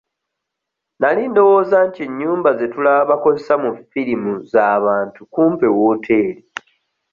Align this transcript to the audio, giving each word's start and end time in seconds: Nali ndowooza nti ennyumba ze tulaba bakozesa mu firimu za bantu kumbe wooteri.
Nali 0.99 1.23
ndowooza 1.31 1.77
nti 1.87 1.99
ennyumba 2.07 2.49
ze 2.57 2.65
tulaba 2.73 3.09
bakozesa 3.11 3.53
mu 3.63 3.71
firimu 3.91 4.33
za 4.51 4.65
bantu 4.85 5.21
kumbe 5.33 5.67
wooteri. 5.77 6.41